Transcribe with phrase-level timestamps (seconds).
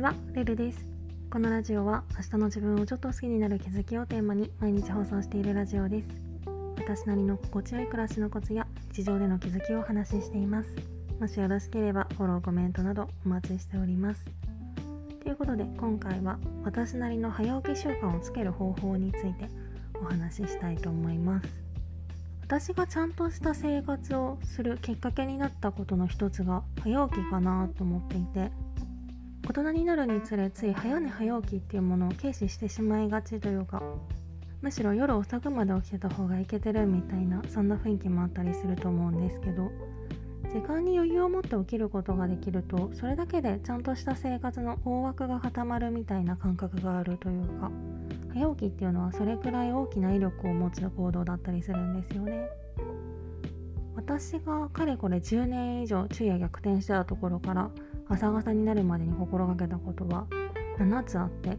[0.00, 0.86] ちは、ルルです。
[1.30, 6.08] このラジオは明日の自分をちょっと好きになる気づきをテーマに毎日放送しているラジオです。
[6.78, 10.70] 私なりの心地よい暮らしのコツや日常での気づきをお話ししています。
[11.20, 14.24] もしよろしければフォロー、コメントなどお待ちしております。
[15.22, 19.50] ということで今回は私なりの早起き習慣をつける方法について
[20.00, 21.48] お話ししたいと思います。
[22.40, 28.50] 私がちゃんとした生活をするきっかけになったことの一つが早起きかなと思っていて
[29.50, 33.82] 大人になるにつれつい早寝早起きっていうものを軽視してしまいがちというか
[34.62, 39.72] むしろ夜遅くまで起きてた方がいけてるみたいなそんな雰囲気もあったりすると思うんですけど
[40.54, 47.72] 時間に余裕を持って起きることができるとそれだけでちゃんとした生活の大枠が固まるみたいな感覚があるというか
[48.32, 52.46] 早起きっていうのはそれくらい大きな威力を持つ行動だったりするんですよね。
[53.96, 57.70] 私がかれこれ10年以上昼夜逆転してたところから
[58.10, 60.26] 朝方になるまでに心がけたことは
[60.78, 61.56] 7つあって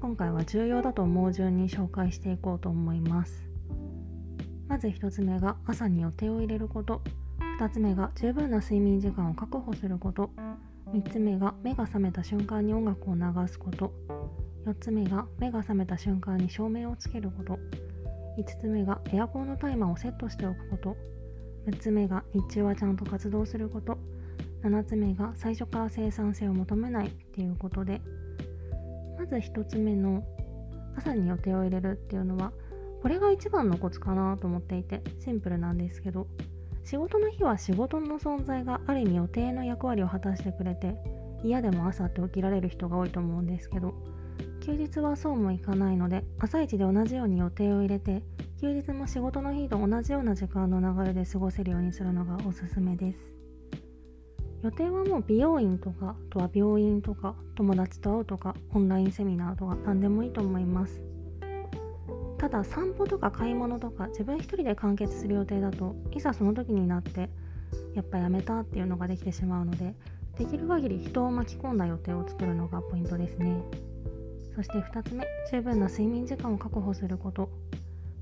[0.00, 3.48] 今回は重要だと思う順に紹介していこうと思います。
[4.68, 7.02] まず1つ目が朝に予定を入れること。
[7.60, 10.30] 2つ目が十分な睡眠時間を確保すること。
[10.92, 13.92] 3つ目が目が覚めた瞬間に音楽を流すこと。
[14.66, 17.58] 4つ目が目が覚めた瞬間に照明をつけること。
[18.38, 20.96] 5つ目がエアコンのタイマーをセットしておくこと。
[21.68, 23.96] 6つ目が日中はちゃんと活動すること。
[24.62, 28.00] 7つ目が最初から生産性を求めないっていうことで
[29.18, 30.22] まず1つ目の
[30.96, 32.52] 朝に予定を入れるっていうのは
[33.02, 36.28] これが一番のコツかなと思っていてシンプルなんですけど
[36.84, 40.96] 仕事の日は仕事の存在がある意味予定の役割を果たしてくれて
[41.44, 43.94] 嫌でも朝って起きられる人が多いと思うんですけど
[44.64, 48.22] 休日はそうもいかないので朝一で同じように予定を入れて
[48.60, 53.41] 休日も仕事の日と同じような時間の流れで過ごせるようにするのがおすすめです。
[54.62, 61.02] 予定はもう美容院とかあとは病院とか友達と会うとかオンラインセミナーとか何でもいいと思います。
[62.38, 67.30] ただ散歩とか買い物とか自分一人で完結する予定だといざその時になって
[67.94, 69.94] やっぱやめたっていうのができてしまうので
[70.38, 73.62] できる限り人を巻き込んだ予定を作るのがポイントですね。
[74.54, 77.48] そして2つ目十分な睡眠時間を確保すること。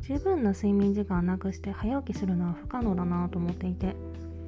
[0.00, 3.94] 十分な睡眠時間なくして早起きするのは不可能だなと思っていて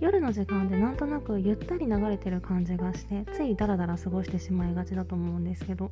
[0.00, 5.90] 夜の時間でなんとなくゆったり流れてる感じがしてついダラダラ過ごしてしまいがちだと思うんですけど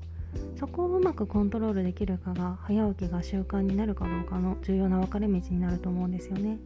[0.59, 6.59] そこをうまくコントロールできるかが早起きが習慣になるかどうかの重要な分かれ道になると思うんですよね。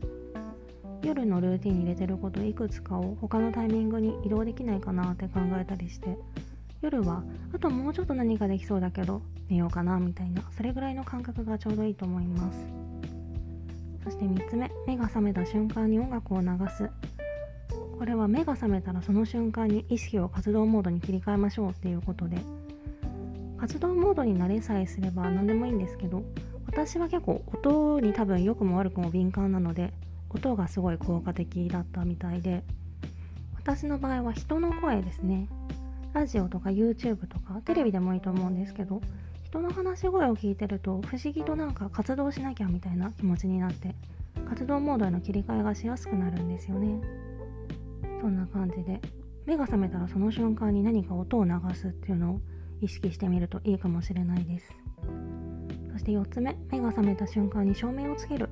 [1.03, 6.19] 夜のルーティンに入れてることいくつかを他のタイミングに移動できないかなって考えたりして
[6.81, 7.23] 夜は
[7.55, 12.59] あともうちょっと何かできそうだけど寝ようかなみたいなそれぐらいの感覚がちょうどいいと思います。
[14.05, 16.89] そして3つ目目が覚めた瞬間に音楽を流す。
[17.99, 22.39] これは目が覚めたらその瞬間に意識を活動モードに切り替えましょうっていうことで
[23.59, 26.23] 活動モードになれさえすれば何でもいいんですけど
[26.67, 29.93] 私は結構音に多分良くも悪くも敏感なので
[30.29, 32.63] 音がすごい効果的だったみたいで
[33.55, 35.49] 私の場合は人の声ですね。
[36.13, 39.03] ラジオとか YouTube とかテレビでもいいと思うんですけど
[39.45, 43.95] 人の話し声を聞いてると不思議となんか活動しなきゃみたいな気持ちになって
[44.49, 47.26] 活動モードへの切り替えがしやすくなるんですよね。
[48.21, 49.01] そんな感じで。
[49.47, 52.41] 目が覚めたらその瞬間に何か音を流すっていうのを
[52.81, 54.75] 意識してみるといいかもしれないです。
[55.93, 56.57] そして4つ目。
[56.71, 58.49] 目が覚めた瞬間に照明をつける。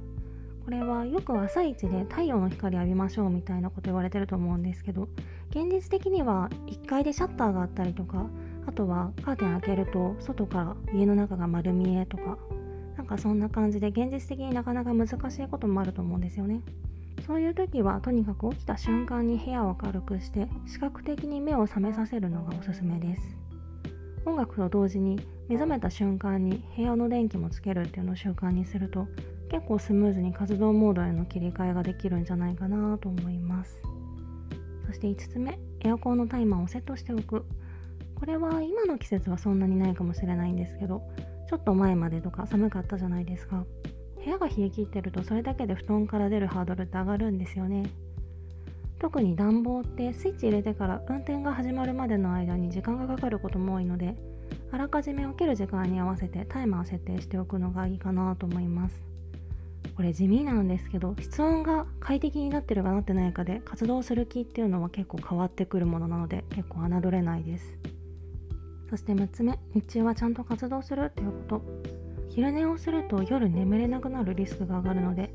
[0.64, 5.08] これはよく朝一で太陽の光浴びましょうみたいなこと言われてると思うんですけど
[5.50, 8.26] 現実的には1階でシャッターがあったりとか
[8.66, 12.38] あとはカーテン開けると外から家の中が丸見えとか
[12.96, 16.62] なんかそんな感じで現実的になかなか難しいこともあると思うんですよね。
[17.26, 23.22] そういう時はとにかく起きた瞬間に部屋を明るくして視覚的に目を覚めさせるのがおすすめです。
[24.26, 29.06] 音楽と同時に目覚めた瞬間に部屋の電気もつけるっていうのを習慣にすると
[29.50, 33.80] 結構スムーズに活動モードへの切り替えができるんじゃないかなと思います。
[34.86, 37.44] そして5つ目エアコンのタイマーをセットしておく。
[38.14, 41.02] これは今の季節はそんなにないかもしれないんですけど
[41.48, 43.64] ちょっと前までとか寒かったじゃないですか。
[44.24, 47.90] 部屋が冷え切ってるとそれだけで布団から出るハードルって上がるんですよね。
[48.98, 54.14] 特に暖房ってスイッチ入れてから運転が始まるまでの間に時間がかかることも多いので
[54.72, 59.02] あらかじめ起きる時間に合わせてタイマーを設定しておくのがいいかなと思います。
[59.94, 67.76] これ地味なんですけど室温が快適になってるかなってないかで活動する気っていうのは結構変わってくるものなので結構侮れないです。
[68.88, 72.03] そして6つ目日中はちゃんと活動するっていうこと。
[72.30, 75.32] 昼寝をすると夜眠れなくなるリスクが上がるので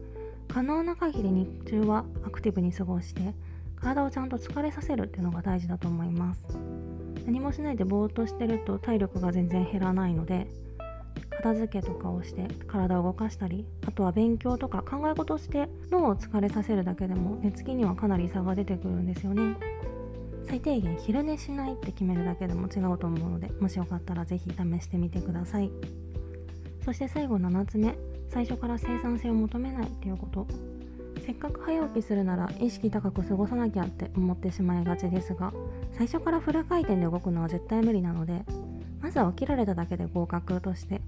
[0.47, 3.33] 可能な限り日中はアクティブに過ごして
[3.75, 6.43] 体をちゃんと疲れさせるっていうのが大事だと思います。
[7.25, 10.47] 何もしないでぼーっとしてると体力が全然減らないので
[11.29, 19.55] 片付けとかをして体を動かしたりあとは勉強とか考え事をして脳を疲れさせるだけでも寝つきにはかなり差が出てくるんですよね。
[20.45, 25.71] 最低限昼寝しないって決めるだけでも違うと思うのでもしよかったら是非試してみてください。
[26.89, 27.95] そして最後7つ目
[28.29, 30.47] 最初から生産性を求めないっていうこと。
[31.23, 35.53] せっかく早起きするなら意識高く過ごさなきゃって思ってしまいがちですが
[35.95, 38.43] 最初からフル回転で動くのは絶対無理なので
[39.01, 41.01] まずは起きられただけで合格として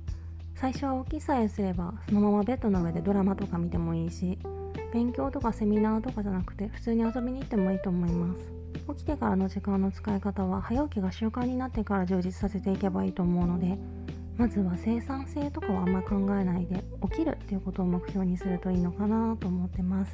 [0.53, 4.37] 最初は起きさえすればそのままベッドの上でドラマとか見てもいいし
[4.93, 8.61] 勉強とかセミナーとかじゃなくて普通に遊びに行ってもいいと思います。
[8.89, 13.77] 起きてからの時間の使い方は早起きが習慣になってから充実させていけばいいと思うので
[14.41, 20.11] まずは生産性とかはあんま考えないで起きるっていうことを目標にするといいのかなと思ってます。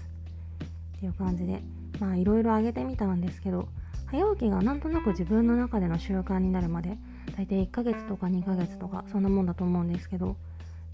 [0.97, 1.61] っていう感じで
[1.97, 3.69] まあいろいろ挙げてみたんですけど
[4.07, 6.97] 早起きがなんとなく自分の中での習慣になるまで
[7.37, 10.35] 大体1ヶ月とか2ヶ月とかそんなもんだと思うんですけど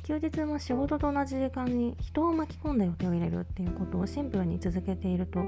[0.04, 5.40] 休日も仕事と同じ時間に人を巻き込んだ予定を入れるっていうことをシンプルに続けていると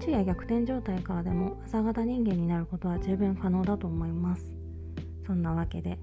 [0.00, 4.52] 昼夜逆転状態からでも朝方人間になることは十分可能だと思います。
[5.24, 5.96] そんなわけで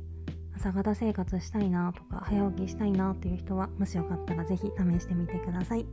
[0.58, 5.86] 朝方生活したいなとか早起きしたいなっていう人はもしよかったら是非試してみてください。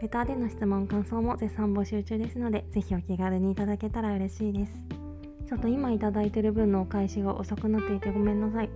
[0.00, 4.72] レターでの質問感想も絶賛募集中ですので是非お気軽にいただけたら嬉しいです。
[5.46, 8.70] ちょっと今いただいてる分のお返しが遅くなっていてごめんなさい。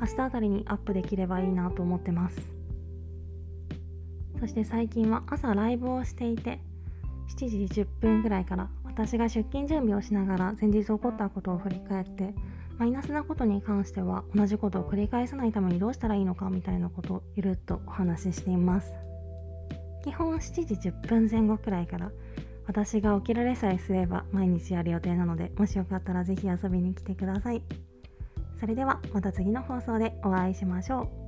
[0.00, 2.40] 明日あたりにアップできればいいなと思ってます。
[4.40, 6.58] そして最近は朝ライブをしていて
[7.36, 12.34] 7時10分ぐらいから私が出勤準備をしながら前日起こったことを振り返って
[12.80, 18.94] マイナスなことに関しては同じことを繰り返さないためにどうしたらいいのかみたいなことをゆるっとお話ししています。
[20.02, 22.10] 基本7時10分前後くらいから
[22.66, 27.62] 私が起きられさえすれば毎日やる予定なのでもしよかったら是非遊びに来てください。
[28.58, 31.19] それではまた次の放送でお会いしましょう。